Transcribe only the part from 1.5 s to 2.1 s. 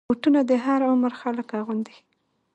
اغوندي.